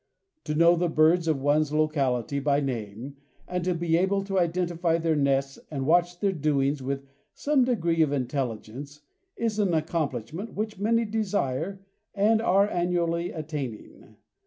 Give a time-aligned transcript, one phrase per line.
[0.45, 3.17] To know the birds of one's locality by name
[3.47, 8.01] and to be able to identify their nests and watch their doings with some degree
[8.01, 9.01] of intelligence
[9.37, 11.85] is an accomplishment which many desire
[12.15, 14.15] and are annually attaining.